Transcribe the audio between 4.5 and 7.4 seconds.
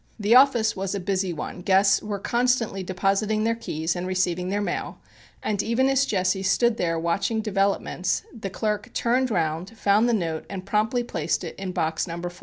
mail, and, even as Jesse stood there watching